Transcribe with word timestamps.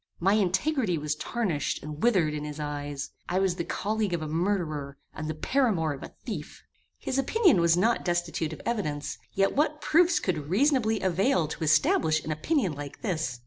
My 0.19 0.33
integrity 0.33 0.97
was 0.97 1.13
tarnished 1.13 1.83
and 1.83 2.01
withered 2.01 2.33
in 2.33 2.43
his 2.43 2.59
eyes. 2.59 3.11
I 3.29 3.37
was 3.37 3.55
the 3.57 3.63
colleague 3.63 4.15
of 4.15 4.23
a 4.23 4.27
murderer, 4.27 4.97
and 5.13 5.27
the 5.27 5.35
paramour 5.35 5.93
of 5.93 6.01
a 6.01 6.15
thief! 6.25 6.63
His 6.97 7.19
opinion 7.19 7.61
was 7.61 7.77
not 7.77 8.03
destitute 8.03 8.51
of 8.51 8.63
evidence: 8.65 9.19
yet 9.33 9.55
what 9.55 9.79
proofs 9.79 10.19
could 10.19 10.49
reasonably 10.49 11.01
avail 11.01 11.47
to 11.49 11.63
establish 11.63 12.23
an 12.25 12.31
opinion 12.31 12.73
like 12.73 13.03
this? 13.03 13.39